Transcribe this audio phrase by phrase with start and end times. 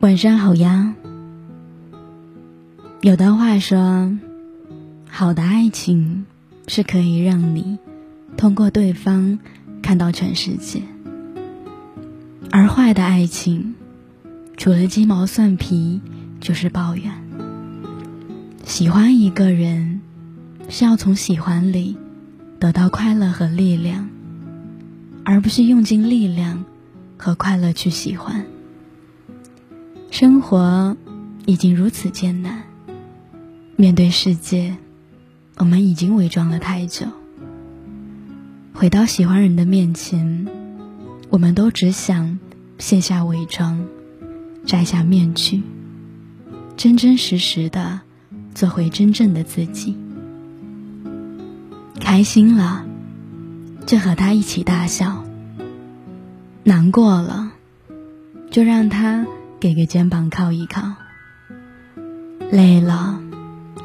[0.00, 0.94] 晚上好呀。
[3.00, 4.18] 有的话说，
[5.08, 6.26] 好的爱情
[6.66, 7.78] 是可以让你
[8.36, 9.38] 通过对方
[9.82, 10.82] 看到全世界，
[12.50, 13.74] 而坏的爱情
[14.56, 16.00] 除了鸡毛蒜皮
[16.40, 17.12] 就是抱怨。
[18.64, 20.00] 喜欢一个人
[20.68, 21.96] 是要从喜欢里
[22.58, 24.08] 得到快乐和力量，
[25.24, 26.64] 而不是用尽力量
[27.16, 28.44] 和快乐去喜欢。
[30.14, 30.96] 生活
[31.44, 32.62] 已经如此艰难。
[33.74, 34.76] 面对世界，
[35.56, 37.06] 我们已经伪装了太久。
[38.72, 40.46] 回到喜欢人的面前，
[41.30, 42.38] 我们都只想
[42.78, 43.84] 卸下伪装，
[44.64, 45.64] 摘下面具，
[46.76, 48.00] 真真实实的
[48.54, 49.96] 做回真正的自己。
[51.98, 52.84] 开心了，
[53.84, 55.24] 就和他一起大笑；
[56.62, 57.50] 难过了，
[58.52, 59.26] 就让他
[59.64, 60.82] 给个肩膀靠一靠；
[62.50, 63.18] 累了。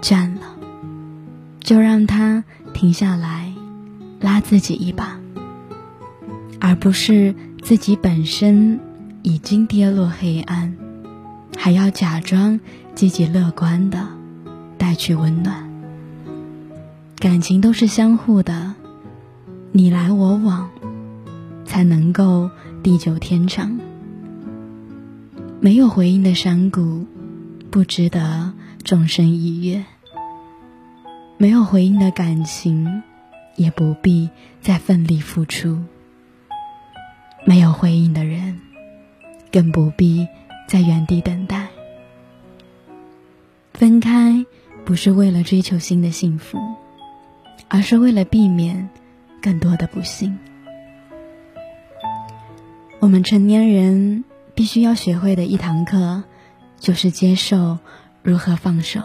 [0.02, 0.58] 倦了，
[1.62, 3.54] 就让他停下来，
[4.20, 5.18] 拉自己一把，
[6.60, 8.82] 而不是自己本身
[9.22, 10.76] 已经跌落黑暗，
[11.58, 12.60] 还要假装
[12.94, 14.06] 积极乐观的
[14.78, 15.72] 带去温暖。
[17.20, 18.76] 感情都是相互的，
[19.72, 20.70] 你来我往，
[21.64, 22.50] 才能够
[22.84, 23.80] 地久天长。
[25.62, 27.06] 没有回应的山谷，
[27.70, 28.54] 不值得。
[28.82, 29.84] 众生一悦，
[31.38, 33.04] 没有回应的感情，
[33.56, 34.30] 也不必
[34.62, 35.78] 再奋力付出；
[37.46, 38.60] 没有回应的人，
[39.52, 40.28] 更不必
[40.68, 41.68] 在原地等待。
[43.74, 44.46] 分开
[44.86, 46.58] 不是为了追求新的幸福，
[47.68, 48.90] 而是为了避免
[49.42, 50.40] 更多的不幸。
[53.00, 54.24] 我们成年人
[54.60, 56.24] 必须要学会的一堂课，
[56.82, 57.78] 就是接受。
[58.22, 59.00] 如何放手？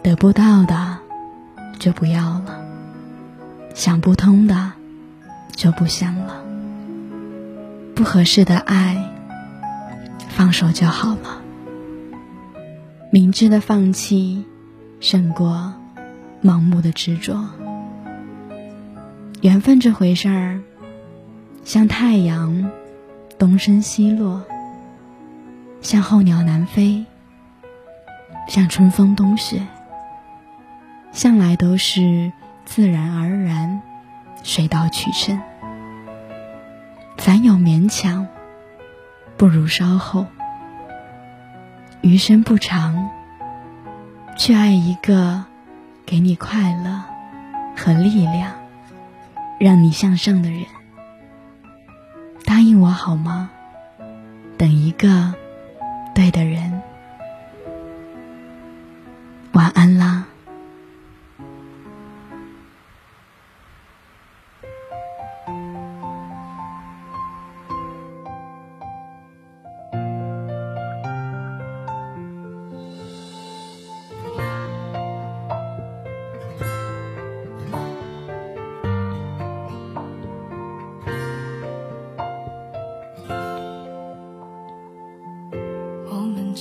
[0.00, 0.98] 得不到的
[1.80, 2.64] 就不要了，
[3.74, 4.70] 想不通的
[5.56, 6.40] 就不想了，
[7.96, 9.10] 不合适的爱
[10.28, 11.42] 放手就好了。
[13.10, 14.44] 明智的放弃
[15.00, 15.74] 胜过
[16.44, 17.44] 盲目的执着。
[19.40, 20.60] 缘分这回事儿，
[21.64, 22.70] 像太阳
[23.40, 24.44] 东升西落，
[25.80, 27.06] 像候鸟南飞。
[28.46, 29.66] 像春风冬雪，
[31.10, 32.30] 向来都是
[32.66, 33.80] 自然而然，
[34.42, 35.40] 水到渠成。
[37.16, 38.28] 凡有勉强，
[39.38, 40.26] 不如稍后。
[42.02, 43.08] 余生不长，
[44.36, 45.44] 去爱一个
[46.04, 47.02] 给你快乐
[47.74, 48.52] 和力量，
[49.58, 50.60] 让你向上的人。
[52.50, 53.48] 答应我好吗？
[54.58, 55.32] 等一个
[56.12, 56.69] 对的人。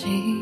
[0.01, 0.38] 我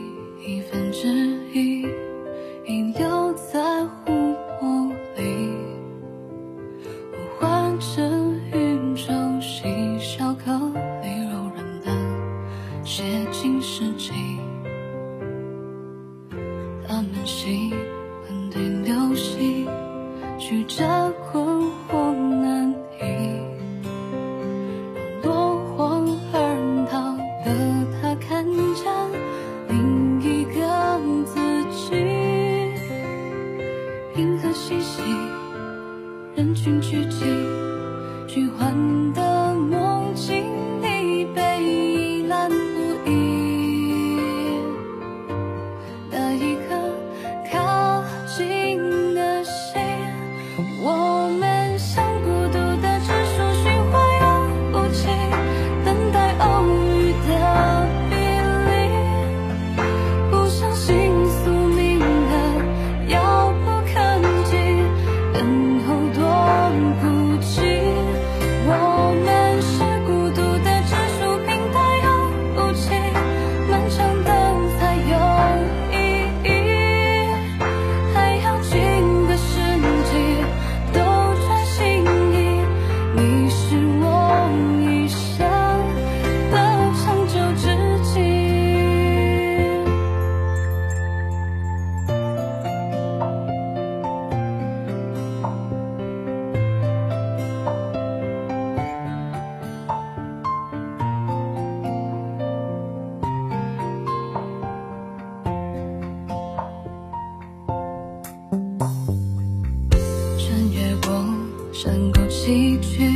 [112.81, 113.06] 去，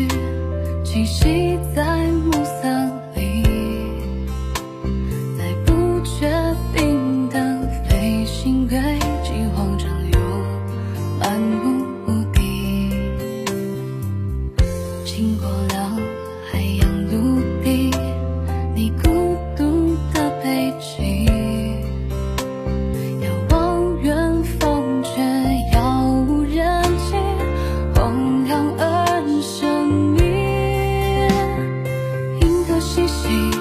[33.12, 33.52] 息，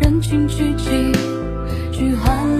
[0.00, 1.12] 人群聚集，
[1.92, 2.59] 聚欢